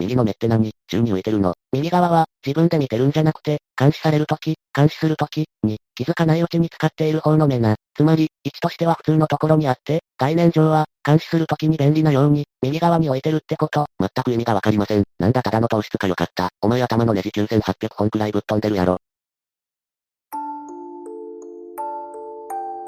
[0.00, 0.70] 右の目って何?
[0.88, 1.54] 宙に浮いてるの?
[1.72, 7.76] 右側は、自分で見てるんじゃなくて、監視されるとき、監視するとき、に、気づかないうちに使っている方の目な。
[7.94, 13.86] つまり、位置としては普通のところにあって、概念上は、監視するときに便利なように、右側に置いてるってこと。
[13.98, 15.04] 全く意味がわかりません。
[15.18, 16.48] なんだただの糖質かよかった。
[16.62, 18.98] お前頭のネジ9800本くらいぶっ飛んでるやろ。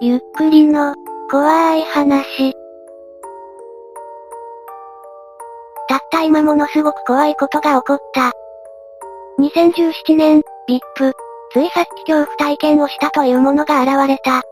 [0.01, 0.95] ゆっくりの、
[1.31, 2.62] 怖い話。
[6.13, 8.33] たった今ものすごく怖いことが起こった。
[9.41, 11.12] 2017年、VIP、
[11.53, 14.43] ついさっき恐怖体験をしたというものが現れた。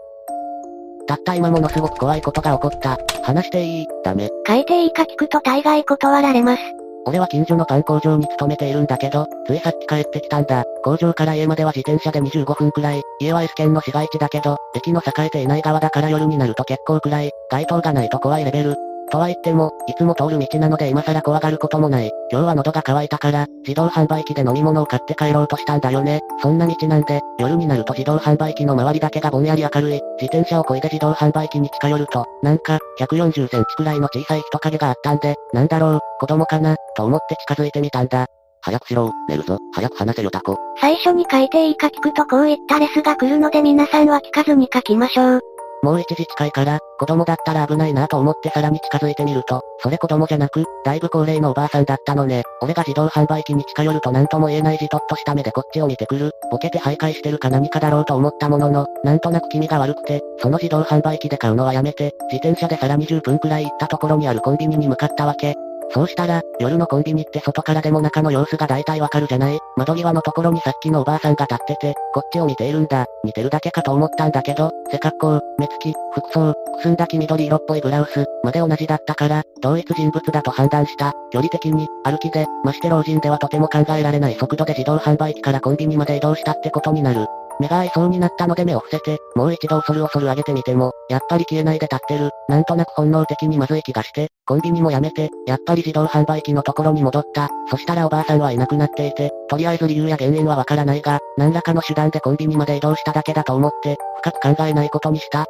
[1.06, 2.98] たった今ものすごく怖いことが起こった。
[3.24, 3.86] 話していい？
[4.02, 4.30] ダメ。
[4.46, 6.62] 書いていいか聞くと大概断られます。
[7.04, 10.64] 俺は近所のパン工場に勤めているんだけど、ついさっき帰ってきたんだ。
[10.82, 18.76] 工場から家までは自転車で25分くらい、家は S 県の市街地だけど、駅の栄えていない側だから夜になると結構くらい、街灯がないと怖いレベル。
[19.10, 22.10] とは言っても、いつも通る道なので今更怖がることもない。
[22.30, 26.20] 今日は喉が渇いたから、自動販売機で飲み物を買って帰ろうとしたんだよね。
[26.40, 30.00] そんな道なんで、夜になると自動販売機の周りだけがぼんやり明るい。
[30.20, 38.26] 自転車を漕いで自動販売機に近寄ると、なんか、140センチくらいの小さい人影があったんで、なんだろう、子供かな、と思って近づいてみたんだ。
[38.62, 40.56] 早くしろ、寝るぞ、早く話せよタコ。
[40.80, 45.40] 最初に書いていいか聞くとこういったレスが来るので皆さんは聞かずに書きましょう。
[45.82, 52.42] もう1時近いから、子供だったら危ないなと思ってさらに近づいてみると、それ子供じゃなく、だいぶ高齢のおばあさんだったのね。
[52.60, 56.32] 俺が自動販売機に近寄ると何とも言えないじとっとした目でこっちを見てくる。
[56.50, 65.54] ボケて徘徊してるか何かだろうと思ったものの、なんとなく気味が悪くて、その自動販売機で買うのはやめて、自転車でさらに10分くらい行ったところにあるコンビニに向かったわけ。
[65.92, 69.58] そうしたら、夜のコンビニって外からでも中の様子が大体わかるじゃない？
[69.76, 73.06] 窓際のところにさっきのおばあさんが立ってて、こっちを見ているんだ。
[73.24, 81.12] 似てるだけかと思ったんだけど、背格好、目つき、服装、くすんだ黄緑色っぽいブラウス、まで同じだったから、同一人物だと判断した。
[81.32, 87.26] 距離的に、歩きで、まして老人ではとても考えられない速度で自動販売機からコンビニまで移動したってことになる。
[87.60, 92.30] 目が合いそうになったので目を伏せて、もう一度恐る恐る上げてみても、やっぱり消えないで立ってる。
[92.48, 97.48] なんとなく本能的にまずい気がして、コンビニもやめて、やっぱり自動販売機のところに戻った。
[97.70, 105.46] そしたらおばあさんはいなくなっていて、とりあえず理由や原因はわからないが、何らかの手段でコンビニまで移動しただけだと思って、深く考えないことにした。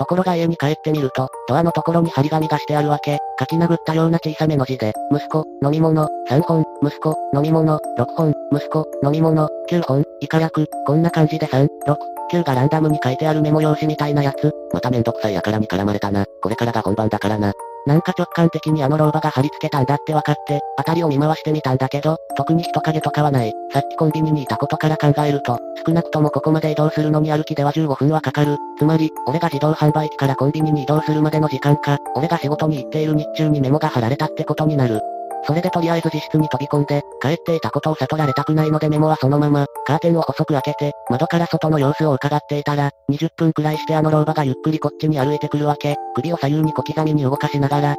[0.00, 3.18] ところが家に帰ってみると、ドアのところに張り紙がしてあるわけ。
[3.38, 11.96] 書き殴ったような小さめの字で、息子、飲み物、3本、息子、飲み物、6本、息子、飲み物、9本、以下略、こんな感じで3、6、
[12.32, 14.50] 9がランダムに書いてあるメモ用紙みたいなやつ。
[14.72, 16.24] まためんどくさいやからに絡まれたな。
[16.40, 17.52] これからが本番だからな。
[17.86, 23.52] なんか直感的にあの老婆が貼り付けたんだって分かって、辺りを見回してみたんだけど、特に人影とかはない。
[23.72, 28.56] さっきコンビニにいたことから考えると、少なくともここまで移動するのに歩きでは15分はかかる。
[28.78, 35.00] つまり、俺が自動販売機からコンビニに移動するまでの時間か、俺が仕事に行っている日中にメモが貼られたってことになる。
[35.44, 47.96] それでとりあえず自室に飛び込んで、帰っていたことを悟られたくないのでメモはそのまま、カーテンを細く開けて、窓から外の様子を伺っていたら、20分くらいしてあの老婆がゆっくりこっちに歩いてくるわけ、首を左右に小刻みに動かしながら、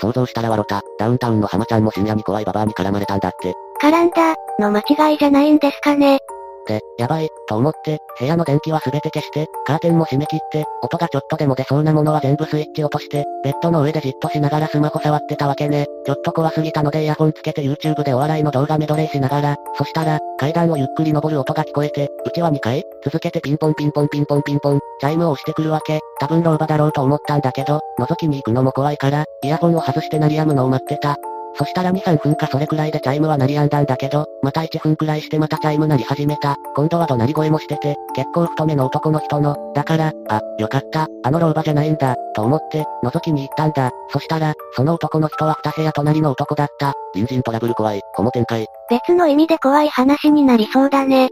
[0.00, 0.82] 想像したら笑った。
[0.98, 3.54] ダウンタウンの浜ちゃんも深夜に怖いババアに絡まれたんだって。
[3.82, 6.20] 絡んだ、の間違いじゃないんですかね。、
[6.68, 15.86] てやばい、と思って、部屋の電気は全て消して、カーテンも閉め切って、音がちょっとでも出そうなものは全部スイッチ落として、ベッドの上でじっとしながらスマホ触ってたわけね。
[16.04, 26.00] ちょっと怖すぎたのでイヤホンつけて YouTube でお笑いの動画メドレーしながら、そしたら、階段をゆっくり登る音が聞こえて、うちは2階、続けてピンポンピンポンピンポンピンポン、チャイムを押してくるわけ。
[26.20, 31.16] 多分老婆だろうと思ったんだけど、覗きに行くのも怖いから、イヤホンを外して鳴り止むのを待ってた。
[31.58, 36.56] そしたら2、3分かそれくらいでチャイムは鳴りやんだんだけど、また1分くらいしてまたチャイム鳴り始めた。
[36.76, 43.90] 今度は怒鳴り声もしてて、結構太めの男の人の、だから、あ、よかった、あの老婆じゃないんだ、と思って、覗きに行ったんだ。
[44.12, 46.94] そしたら、その男の人は2部屋隣の男だった。
[47.12, 48.66] 隣人トラブル怖い、この展開。
[48.88, 51.28] 別の意味で怖い話になりそうだね。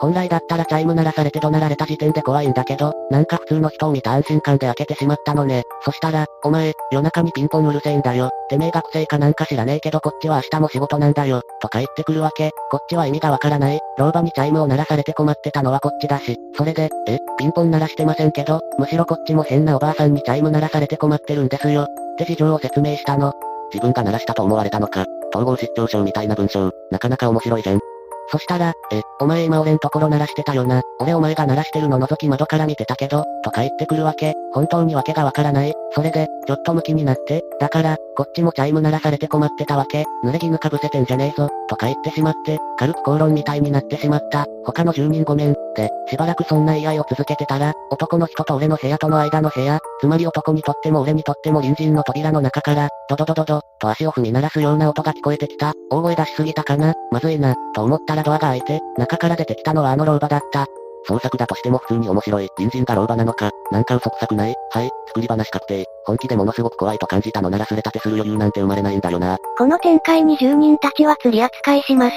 [0.00, 5.64] 本来だったらチャイム鳴らされて怒鳴られた時点で怖いんだけど、なんか普通の人を見た安心感で開けてしまったのね。
[5.82, 8.30] そしたら、お前、夜中にピンポンうるせえんだよ。
[8.48, 11.42] てめえ学生かなんか知らねえけどこっちは明日も仕事なんだよ。
[11.60, 12.50] とか言ってくるわけ。
[12.70, 13.80] こっちは意味がわからない。
[13.98, 16.36] 老婆にチャイムを鳴らされて困ってたのはこっちだし。
[16.56, 21.82] それで、え、ピンポン鳴らしてませんけど、むしろこっちも変なおばあさんにチャイム鳴らされて困ってるんですよ。
[21.82, 21.86] っ
[22.18, 23.32] て事情を説明したの。
[23.72, 25.04] 自分が鳴らしたと思われたのか。
[25.34, 27.80] 統合失調症みたいな文章、なかなか面白いじゃん。
[28.30, 30.82] そしたら、え、お前今俺んところ鳴らしてたよな。
[31.00, 34.34] 俺お前が鳴らしてるの覗き窓から見てたけど、とか言ってくるわけ。
[34.52, 35.72] 本当にわけがわからない。
[35.92, 40.04] それで、ちょっとムキになって、だから、こっちもチャイム鳴らされて困ってたわけ。
[40.24, 41.48] 濡れ衣かぶせてんじゃねえぞ。
[41.68, 44.46] と返してしまって、軽く口論みたいになってしまった。
[44.64, 45.54] 他の住人ごめん。
[45.76, 55.74] で、しばらくそんな言い合いを続けてたら、男の人と俺の部屋との間の部屋、つまり男にとっても俺にとっても隣人の扉の中から、ドドドドド、と足を踏み鳴らすような音が聞こえてきた。
[55.90, 60.66] 大声出しすぎたかなまずいな、と思ったらドアが開いて、中から出てきたのはあの老婆だった。
[61.06, 62.48] 創作だとしても普通に面白い。
[62.56, 63.50] 隣人が老婆なのか。
[63.70, 64.54] なんか嘘くさくない？
[64.70, 65.84] はい、作り話確定。
[66.04, 69.38] 本気でものすごく怖いと感じたのならすれ立てする余裕なんて生まれないんだよな。
[69.56, 72.16] この展開に住人たちは釣り扱いします。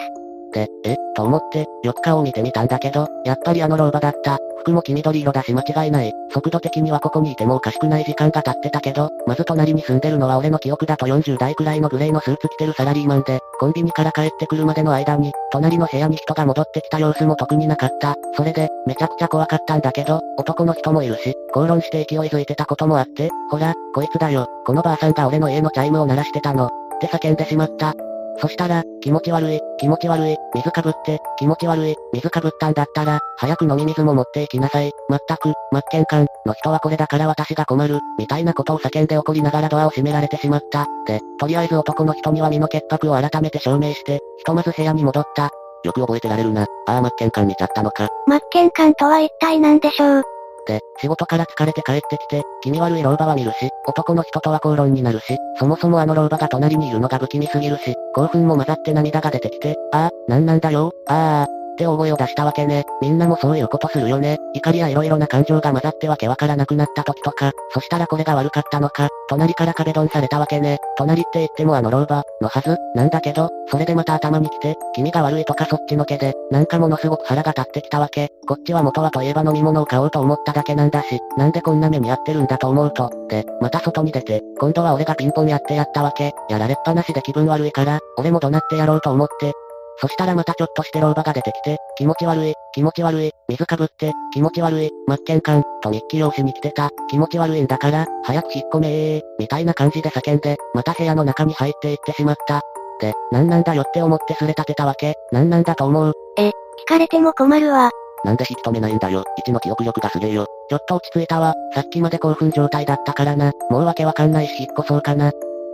[0.51, 4.37] で、え、と思って、よく顔を見てみたんだけど、やっぱりあの老婆だった。
[4.61, 6.13] 服も黄緑色だし間違いない。
[6.31, 18.15] 速度的にはここにいてもおかしくない時間が経ってたけど、まず隣に住んでるのは俺の記憶だと40代くらいのグレーのスーツ着てるサラリーマンで、コンビニから帰ってくるまでの間に、隣の部屋に人が戻ってきた様子も特になかった。
[18.35, 26.67] それで、めちゃくちゃ怖かったんだけど、男の人もいるし、口論して勢いづいてたこともあって、ほら、こいつだよ、このばあさんが俺の家のチャイムを鳴らしてたの。
[26.67, 26.69] っ
[26.99, 27.95] て叫んでしまった。
[28.37, 34.91] そしたら、気持ち悪い、気持ち悪い、水かぶって、気持ち悪い、水かぶったんだったら、早く飲み水も持っていきなさい。
[35.09, 40.87] まったく、真剣感、の人はこれだから私が困る、みたいなことを叫んで怒りながらドアを閉められてしまった。
[41.05, 45.49] で、とりあえず男の人には身の潔白を改めて証明して、ひとまず部屋に戻った。
[45.83, 46.63] よく覚えてられるな。
[46.87, 48.07] ああ、真剣感見ちゃったのか。
[48.27, 50.23] 真剣感とは一体何でしょう？
[50.67, 62.83] で、仕事から疲れて帰ってきて、気味悪い老婆は見るし、男の人とは口論になるし、そもそもあの老婆が隣にいるのが不気味すぎるし、興奮も混ざって涙が出てきて、ああ、なんなんだよ、ああ、って大声を出したわけね。
[63.01, 64.37] みんなもそういうことするよね。
[64.53, 70.77] 怒りや色々な感情が混ざってわけわからなくなった時とか、そしたらこれが悪かったのか、隣から壁ドンされたわけね。
[70.97, 78.29] 隣って言ってもあの老婆、のはず、なんだけど、それでまた頭に来て、君が悪いとかそっちのけで、なんかものすごく腹が立ってきたわけ。
[78.47, 83.09] こっちは元はといえば飲み物を買おうと思っただけなんだし、なんでこんな目に遭ってるんだと思うと。
[83.29, 86.31] で、また外に出て、今度は俺がピンポンやってやったわけ。
[86.49, 89.53] やられっぱなしで気分悪いから、俺も怒鳴ってやろうと思って、
[90.01, 102.61] そしたらまたちょっとして老婆が出てきて、気持ち悪い、気持ち悪い、水かぶって、気持ち悪い、真剣感、と日記用紙に来てた、気持ち悪いんだから、早く引っ込めー、みたいな感じで叫んで、また部屋の中に入っていってしまった。
[102.99, 106.13] で、なんなんだよって思ってすれ立てたわけ、なんなんだと思う？
[106.37, 106.51] え、聞
[106.87, 107.91] かれても困るわ。
[108.23, 109.23] なんで引き止めないんだよ。
[109.37, 110.45] 一の記憶力がすげえよ。
[110.69, 111.55] ちょっと落ち着いたわ。
[111.73, 113.51] さっきまで興奮状態だったからな。
[113.71, 115.31] もうわけわかんないし引っ越そうかな。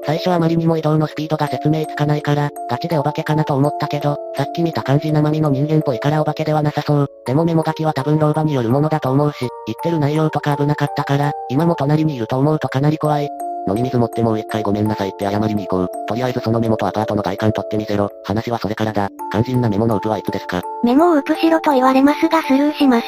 [0.08, 7.08] 最初あまりにも移動のスピードが説明つかないから、ガチでお化けかなと思ったけど、さっき見た感じ生身の人間っぽいからお化けではなさそう。
[7.26, 9.50] でもメモ書きは多分老婆によるものだと思うし、言っ
[9.84, 13.28] てる内容とか危なかったから、今も隣にいると思うとかなり怖い。
[13.68, 15.90] 飲み水持ってもう一回ごめんなさいって謝りに行こう。
[16.08, 18.10] とりあえずそのメモとアパートの外観取ってみせろ。
[18.24, 19.10] 話はそれからだ。
[19.30, 20.62] 肝心なメモのウプはいつですか？
[20.86, 23.06] メモをウプしろと言われますがスルーします。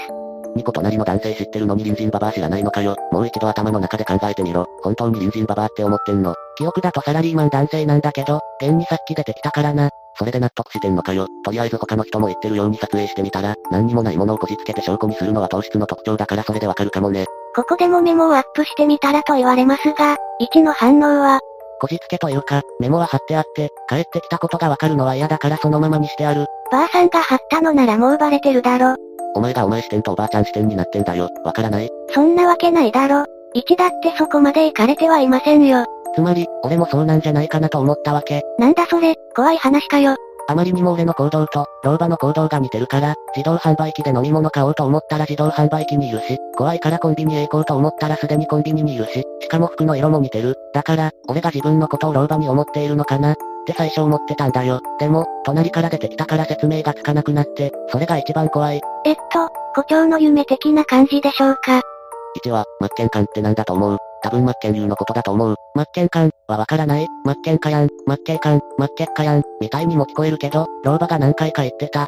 [0.55, 2.95] 2個隣の男性知ってるのに隣人ババア知らないのかよ。
[3.11, 4.65] もう一度頭の中で考えてみろ。
[4.83, 6.33] 本当に隣人ババアって思ってんの？
[6.57, 9.89] 記憶だとサラリーマン男性なんだけど、現にさっき出てきたからな。
[10.17, 11.27] それで納得してんのかよ。
[11.45, 17.25] とりあえず他の人も言ってるように撮影してみたら、何にもないものをこじつけて証拠にするのは糖質の特徴だからそれでわかるかもね。
[17.55, 20.17] ここでもメモをアップしてみたらと言われますが、
[20.53, 21.39] 1の反応は、
[21.79, 26.45] こじつけというか、メモは貼ってあって、帰ってきたことがわかるのは嫌だからそのままにしてある。
[26.71, 28.95] ばあさんが貼ったのならもうバレてるだろ。
[29.35, 31.29] お前がお前視点とおばあちゃん視点になってんだよ。
[31.43, 33.25] わからないそんなわけないだろ。
[33.55, 35.85] 1だってそこまで行かれてはいませんよ。
[36.15, 38.43] つまり、俺もそうなんじゃないかなと思ったわけ。
[38.57, 40.15] なんだそれ、怖い話かよ。
[40.49, 50.55] あまりにも俺の行動と、老婆の行動が似てるから、自動販売機で飲み物買おうと思ったら自動販売機にいるし、怖いからコンビニへ行こうと思ったらすでにコンビニにいるし、しかも服の色も似てる。
[50.73, 53.33] だから、俺が自分のことを老婆に思っているのかな？
[53.33, 53.35] っ
[53.65, 54.79] て最初思ってたんだよ。
[54.99, 58.81] でも、隣から出てきたから説明がつかなくなって、それが一番怖い。
[59.05, 61.81] えっと、胡蝶の夢的な感じでしょうか
[62.45, 63.97] ？1は、真剣感ってなんだと思う？
[64.21, 65.55] 多分真剣流のことだと思う。
[65.75, 67.07] 真剣感はわからない？
[67.25, 72.07] 真剣かやん、真剣感、真剣かやん、みたいにも聞こえるけど、老婆が何回か言ってた。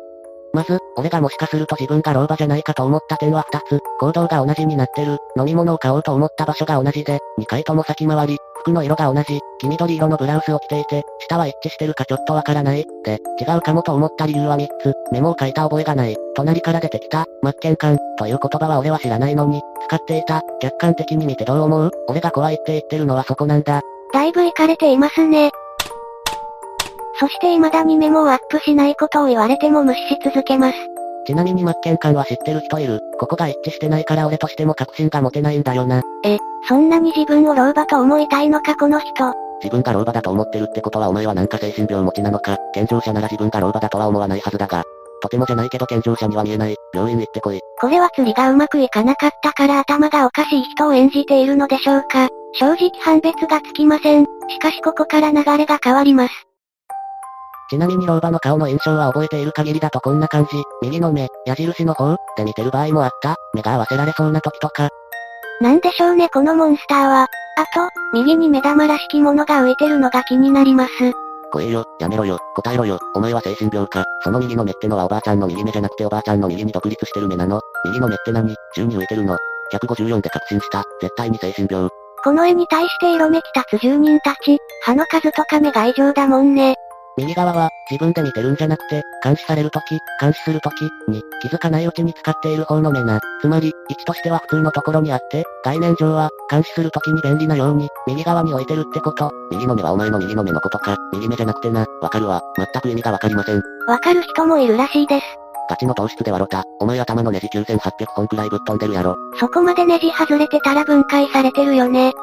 [0.53, 3.79] まず、俺がもしかすると自分が老婆じゃないかと思った点は二つ。
[4.00, 5.17] 行動が同じになってる。
[5.38, 8.38] 飲み物を買おうと思った場所が同じで、二回とも先回り。
[8.62, 9.39] 服の色が同じ。
[9.60, 12.86] 黄緑色のブラウスを着ていて、下は一致してるかちょっとわからない。
[13.03, 14.93] で、違うかもと思った理由は三つ。
[15.12, 16.17] メモを書いた覚えがない。
[16.36, 20.41] 隣から出てきた、真剣感、という言葉は俺は知らないのに、使っていた。
[20.60, 21.91] 客観的に見てどう思う？
[22.08, 23.81] 俺が怖いって言ってるのはそこなんだ。
[24.13, 25.51] だいぶ行かれていますね。
[27.22, 30.78] そして未だにメモをアップしないことを言われても無視し続けます。
[31.28, 33.00] ちなみに真剣感は知ってる人いる。
[33.20, 36.01] ここが一致してないから俺としても確信が持てないんだよな。
[36.25, 39.34] え、そんなに自分を老婆と思いたいのかこの人。
[39.62, 42.58] 自分が老婆だと思ってるってことはお前はなんか精神病持ちなのか。
[42.74, 44.82] 健常者なら自分が老婆だとは思わないはずだが。
[45.22, 46.75] とてもじゃないけど健常者には見えない。
[46.92, 47.60] 病院行ってこい。
[47.80, 52.30] これは釣りがうまくいかなかったから頭がおかしい人を演じているのでしょうか。
[52.54, 54.25] 正直判別がつきません。
[54.50, 56.50] しかしここから流れが変わります。
[57.72, 60.62] ちなみに老婆の顔の印象は覚えている限りだとこんな感じ。
[60.82, 62.18] 右の目、矢印の方？
[62.36, 63.38] で見てる場合もあった。
[63.54, 64.90] 目が合わせられそうな時とか。
[65.62, 67.22] なんでしょうねこのモンスターは。
[67.24, 67.28] あ
[67.74, 70.92] と、右に目玉らしきものが浮いてるのが気になります。
[71.50, 74.04] 怖えよ、やめろよ、答えろよ、お前は精神病か。
[74.25, 78.54] その右の目ってのはおばあちゃんの右目じゃなくておばあちゃんの右に独立してる目なの右の目って何？
[78.75, 79.38] 宙に浮いてるの
[79.74, 80.84] ?154 で確信した。
[81.00, 81.90] 絶対に精神病。
[82.22, 86.75] この絵に対して色めき立つ住人たち、歯の数とか目が異常だもんね。
[87.22, 93.20] 右側は、自分で見てるんじゃなくて、監視されるとき、監視するとき、に、気づかないうちに使っている方の目な。
[93.42, 99.32] つまり、位置としては普通のところにあって、概念上は、監視するときに便利なように、右側に置いてるってこと。
[99.51, 102.42] 右の目はお前の右の目のことか、右目じゃなくてな、わかるわ。
[102.58, 103.62] 全く意味がわかりません。
[103.88, 105.25] わかる人もいるらしいです。
[105.70, 106.63] ガチの糖質で笑った。
[106.80, 109.16] お前頭のネジ9800本くらいぶっ飛んでるやろ。
[109.40, 112.13] そこまでネジ外れてたら分解されてるよね。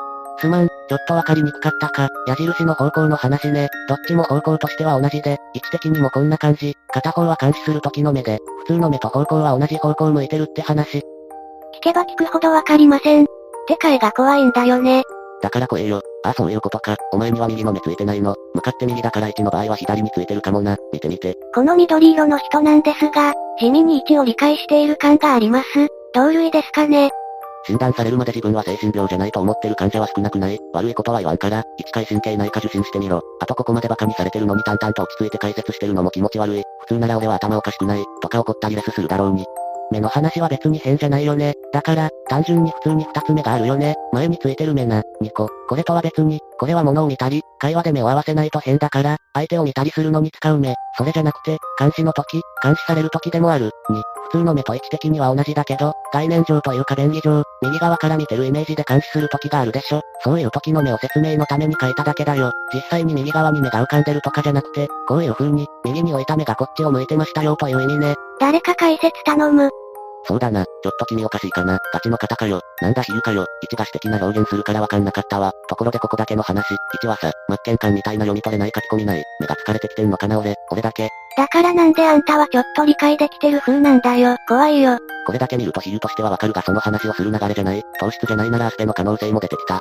[0.40, 2.08] すまん、ちょっとわかりにくかったか。
[2.26, 3.68] 矢印の方向の話ね。
[3.88, 6.74] どっちも方向としては同じで、位置的にもこんな感じ。
[6.92, 10.98] 片方は監視する時の目で、普通の目と方向は同じ方向向いてるって話。
[10.98, 11.02] 聞
[11.82, 13.26] けば聞くほどわかりません。
[13.66, 15.02] てか絵が怖いんだよね。
[15.42, 16.00] だから怖えよ。
[16.24, 16.96] あ、そういうことか。
[17.12, 18.34] お前には右の目ついてないの。
[18.54, 20.76] 向かって右だから1の場合は左についてるかもな。
[20.92, 21.36] 見てみて。
[21.54, 25.66] この緑色の人なんですが、地味に位置を理解している感があります。
[26.14, 27.10] 同類ですかね。
[27.68, 30.58] 診断されるまで自分は精神病じゃないと思ってる患者は少なくない。
[30.72, 33.20] 悪いことは言わんから、一回神経内科受診してみろ。
[33.40, 36.62] あとここまで馬鹿にされてるのに淡々と落ち着いて解説してるのも気持ち悪い。
[36.80, 39.44] 普通なら俺は頭おかしくない、とか怒ったりレスするだろうに。
[39.90, 41.54] 目の話は別に変じゃないよね。
[41.72, 43.94] だから、単純に普通に二つ目があるよね。
[44.12, 45.48] 前についてる目な、2個。
[45.68, 50.74] これとは別に、これは物を見たり、会話で目を合わせないと変だから、相手を見たりするのに使う目。
[50.96, 53.70] それじゃなくて、監視の時、監視される時でもある。
[53.90, 60.02] 2、普通の目と位置的には同じだけど、概念上というか便宜上、右側から見てるイメージで監視する時があるでしょ。
[60.22, 62.52] そういう時の目を説明のために書いただけだよ。
[62.74, 68.14] 実際に右側に目が浮かんでるとかじゃなくて、こういう風に、右に置いた目がこっちを向いてましたよという意味ね。
[68.40, 69.70] 誰か解説頼む。
[70.28, 71.78] そうだな、ちょっと君おかしいかな。
[71.94, 72.60] ガチの方かよ。
[72.82, 73.46] なんだ比喩かよ。
[73.62, 75.52] 位置が私的な表現するからわかんなかったわ。
[75.68, 76.70] ところでここだけの話。
[76.70, 79.24] 位置はさ、真剣感みたいな読み取れない書き込みない。
[79.40, 81.08] 目が疲れてきてんのかな俺、俺だけ。
[81.38, 84.36] だからなんであんたはちょっと理解できてる風なんだよ。
[84.46, 84.98] 怖いよ。
[85.26, 87.82] これだけ見ると比喩としてはわかるがその話をする流れじゃない。
[87.98, 89.80] 糖質じゃないならアスペの可能性も出てきた。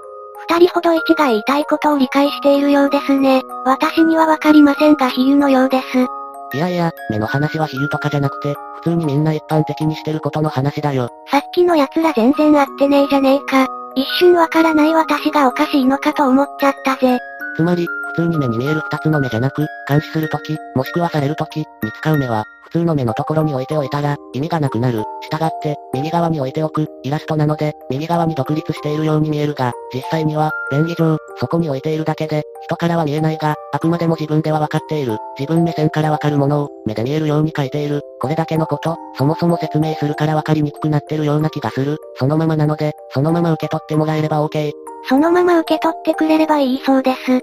[0.49, 3.41] 二人ほど位置が言いたいことを理解しているようですね。
[3.65, 6.16] 私にはわかりませんが比喩のようです。
[6.53, 11.09] いやいや、目の話は比喩とかじゃなくて、普通にみんな一般的にしてることの話だよ。
[11.29, 13.67] さっきの奴ら全然合ってねえじゃねえか。
[13.95, 17.19] 一瞬わからない私がおかしいのかと思っちゃったぜ。
[17.57, 21.65] つまり、普通に目に見える二つの目じゃなく、監視するとき、もしくはされるとき、に
[21.99, 25.03] 使う目は、普通の目のところに置いておいたら、意味がなくなる。
[25.29, 35.17] 従って、右側に置いておく、イラストなので、右側に独立しているように見えるが、実際には、便宜上、そこに置いているだけで、人からは見えないが、あくまでも自分ではわかっている。
[35.39, 38.01] 自分目線からわかるものを、目で見えるように書いている。
[38.21, 41.97] これだけのこと、そもそも説明するからわかりにくくなってるような気がする。
[42.15, 44.71] そのままなので、そのまま受け取ってもらえれば OK。
[45.09, 47.41] そのまま受け取ってくれればいいそうです。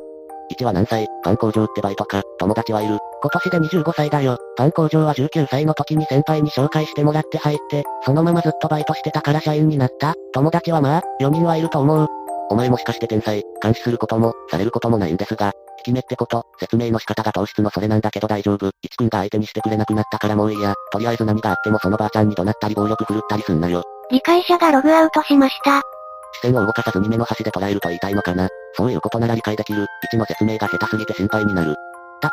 [0.52, 1.06] 1は何歳？
[1.22, 2.98] パン工場ってバイトか、友達はいる。
[3.22, 4.38] 今年で25歳だよ。
[4.56, 10.14] パン工場は19歳の時に先輩に紹介してもらって入って、そのままずっとバイトしてたから社員になった。
[10.32, 12.06] 友達はまあ、4人はいると思う。
[12.50, 15.52] お前もしかして天才、監視することも、されることもないんですが、
[15.86, 18.70] 引き目ってこと、説明の仕方が糖質のそれなんだけど大丈夫。
[18.82, 20.74] 一君が相手にしてくれなくなったからもういいや。
[20.92, 23.82] とりあえず何があってもそのばあちゃんに怒鳴ったり暴力振るったりすんなよ。
[24.10, 25.80] 理解者がログアウトしました。
[26.34, 28.48] 視線を動かさずに目の端で捉えると言いたいのかな。
[28.76, 29.82] そういうことなら理解できる。
[29.82, 31.76] 位置の説明が下手すぎて心配になる。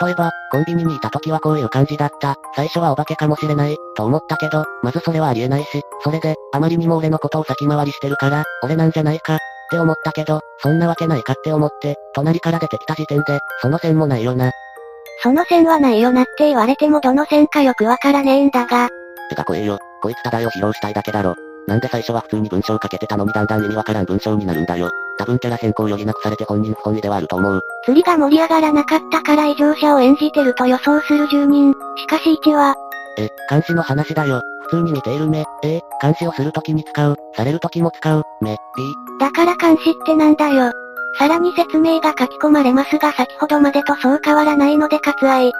[0.02, 2.36] 例えば、コンビニにいた時はこういう感じだった。
[2.56, 14.52] 最初はお化けかもしれない、と思ったけど、まずそれはありえないし、それで、あまりにも俺のことを先回りしてるから、俺なんじゃないか、って思ったけど、そんなわけないかって思って、隣から出てきた時点で、その線もないよな。
[15.24, 18.90] その線はないよなって言われてもどの線かよくわからねえんだが。
[19.30, 21.36] てか怖えよ、こいつただ絵を披露したいだけだろ。
[21.68, 24.90] なんで最初は普通に文章かけてたのにだんだん意味わからん文章になるんだよ。
[25.22, 27.62] 多分キャラ変更を余儀なくされて本人不本意ではあると思う。
[27.86, 31.74] 釣りが盛り上がらなかったから異常者を演じてると予想する住人。
[31.96, 32.76] しかし1は、
[33.20, 34.42] え、監視の話だよ。
[34.64, 35.46] 普通に見ている目。
[35.64, 37.16] え監視をするときに使う。
[37.36, 38.24] されるときも使う。
[38.42, 38.58] 目。
[38.76, 38.84] B。
[39.20, 40.72] だから監視ってなんだよ。
[41.20, 45.52] さらに説明が書き込まれますが先ほどまでとそう変わらないので割愛。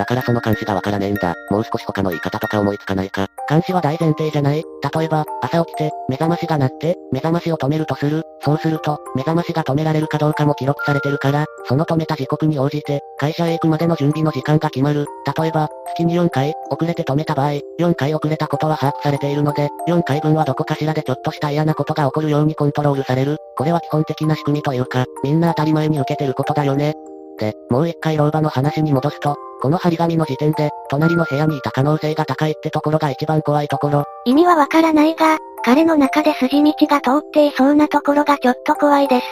[0.00, 1.34] だからその監視がわからねえんだ。
[1.50, 3.26] もう少し他の言い方とか思いつかないか。
[3.50, 4.64] 監視は大前提じゃない
[4.94, 8.22] 例えば、朝起きて、目覚ましが鳴って、目覚ましを止めるとする。
[8.42, 15.04] そうすると、目覚ましが止められるかどうかも記録されてるから、その止めた時刻に応じて、会社へ行くまでの準備の時間が決まる。
[15.36, 23.36] 例えば、月に4回、遅れて止めた場合、4回遅れたことは把握されているので、4回分はどこかしらでちょっとした嫌なことが起こるようにコントロールされる。
[23.58, 26.94] これは基本的な仕組みというか、みんな当たり前に受けてることだよね。
[27.38, 34.04] で、もう一回老婆の話に戻すと、この張り紙の時点で、隣の部屋にいた可能性が高いってところが一番怖いところ。
[34.24, 39.26] 意味はわからないが、彼の中で筋道が通っていそうなところがちょっと怖いです。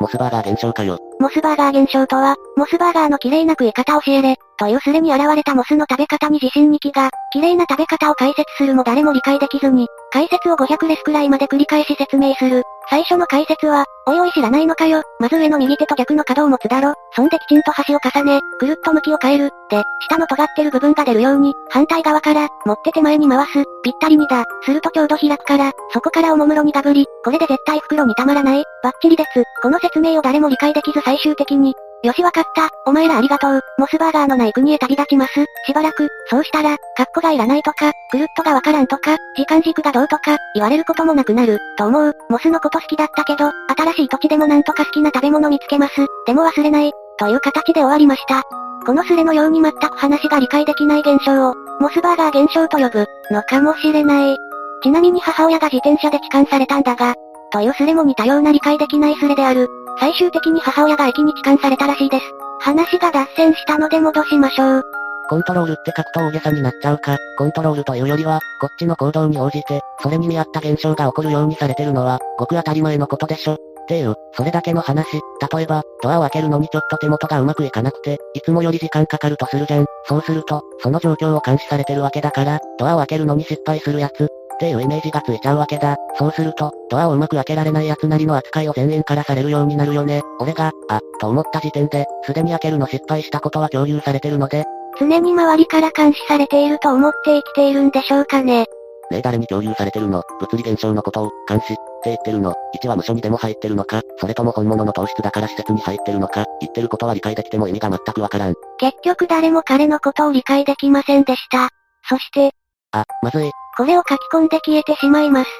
[0.00, 0.98] モスバーガー現象かよ。
[1.18, 12.62] モスバーガー現象とは、モスバーガーの綺麗な食い方を教えれ、というスレに現れたモスの食べ方に自信に気が、綺麗な食べ方を解説するも誰も理解できずに、解説を500レスくらいまで繰り返し説明する。
[12.88, 15.02] 最初の解説は、おいおい知らないのかよ。
[15.18, 16.94] まず上の右手と逆の角を持つだろ。
[17.16, 19.50] そんできちんと端を重ね、くるっと向きを変える。
[19.70, 23.64] で、下の尖ってる部分が出るように、反対側から、持って手前に回す。
[23.82, 24.44] ぴったりにだ。
[24.64, 27.06] するとちょうど開くから、そこからおもむろにガブリ。
[27.24, 28.64] これで絶対袋にたまらない。
[28.82, 29.42] バッチリです。
[29.62, 32.68] この説明を誰も理解できず最終的に、よしわかった。
[32.84, 33.60] お前らありがとう。
[33.78, 35.32] モスバーガーのない国へ旅立ちます。
[35.66, 42.12] しばらく、そうしたら、カッコがいらないとか、くるっとがわからんとか、時間軸がどうとか、言われることもなくなる、と思う。
[42.28, 45.94] モスのこと好きだったけど、新しい土地でもなんとか好きな食べ物見つけます。
[46.26, 46.92] でも忘れない。
[47.18, 48.42] という形で終わりました。
[48.84, 54.36] このスレのように全く話が理解できない現象を、モスバーガー現象と呼ぶ、のかもしれない。
[54.82, 57.14] ちなみに母親が自転車で痴漢されたんだが、
[57.54, 59.68] というスレも似たような理解できないスレである。
[60.00, 62.24] 最終的に母親が駅に痴漢されたらしいです。
[62.58, 64.82] 話が脱線したので戻しましょう。
[65.30, 73.54] コントロールって書くと大げさになっちゃうか、コントロールというよりは、こっちの行動に応じて、それに見合った現象が起こるようにされてるのは、ごく当たり前のことでしょ。
[73.54, 73.56] っ
[73.86, 75.06] ていう、それだけの話。
[75.54, 79.86] 例えば、ドアを開けるのにちょっと手元がうまくいかなくて、いつもより時間かかるとするじゃん。
[80.08, 85.96] そうすると、その状況を監視されてるわけだから、ドアを開けるのに失敗するやつ、っていうイメージがついちゃうわけだ。
[86.16, 90.22] そうすると、ドアをうまく開けられない奴なりの扱いを前縁からされるようになるよね。
[90.38, 94.64] 俺が、あ、と思った時点で、すでに開けるの失敗したことは共有されてるので、
[94.98, 98.66] 常に周りから監視されていると思って生きているんでしょうかね。
[99.10, 100.22] ねえ誰に共有されてるの？
[100.40, 102.54] 物理現象のことを、監視、って言ってるの。
[102.80, 108.54] 1は無所にでも入ってるのか、それとも本物の糖質だから施設に入ってるのか、言ってることは理解できても意味が全くわからん。
[108.78, 111.68] 結局誰も彼のことを理解できませんでした。
[112.08, 112.52] そして、
[112.92, 113.50] あ、まずい。
[113.76, 115.50] これを書き込んで消えてしまいます。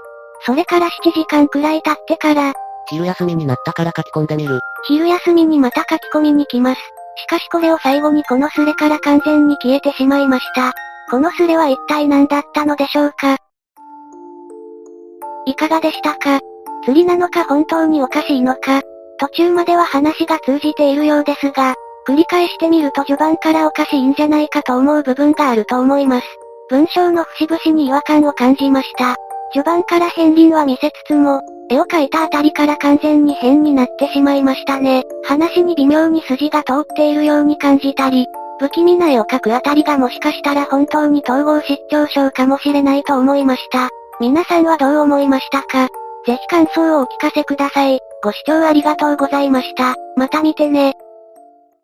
[0.46, 2.52] それから7時間くらい経ってから、
[2.88, 4.60] 昼休みになったから書き込んでみる。
[4.86, 6.80] 昼休みにまた書き込みに来ます。
[7.16, 10.72] しかしこれを最後にこのスレから完全に消えてしまいました。
[11.10, 13.36] このスレは一体何だったのでしょうか？
[15.46, 16.40] いかがでしたか？
[16.84, 18.82] 釣りなのか本当におかしいのか？
[19.18, 21.74] 途中までは話が通じているようですが、
[22.06, 26.26] 繰り返してみると序盤からおかしいんじゃないかと思う部分があると思います。
[26.70, 29.16] 文章の節々に違和感を感じました。
[29.52, 35.04] 序盤から片鱗は見せつつも、絵を描いたあたりから完全に変になってしまいましたね。
[35.24, 38.26] 話に微妙に筋が通っているように感じたり、
[38.58, 43.88] 不気味な絵を描くあたりがもしかしたら本当に統合失調症かもしれないと思いました。
[44.20, 45.88] 皆さんはどう思いましたか？
[46.26, 48.00] ぜひ感想をお聞かせください。
[48.22, 49.94] ご視聴ありがとうございました。
[50.16, 50.94] また見てね。